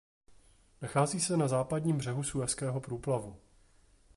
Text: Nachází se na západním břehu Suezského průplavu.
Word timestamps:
Nachází 0.81 1.19
se 1.19 1.37
na 1.37 1.47
západním 1.47 1.97
břehu 1.97 2.23
Suezského 2.23 2.79
průplavu. 2.79 3.37